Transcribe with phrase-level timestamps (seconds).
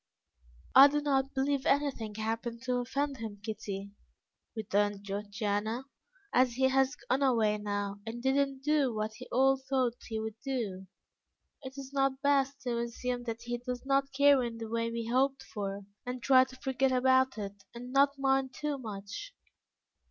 [0.73, 3.91] "I do not believe anything happened to offend him, Kitty,"
[4.55, 5.83] returned Georgiana.
[6.33, 10.19] "As he has gone away now and did not do what he all thought he
[10.19, 10.87] would do,
[11.63, 15.05] is it not best to assume that he does not care in the way we
[15.05, 19.35] hoped for, and try to forget about it, and not mind too much?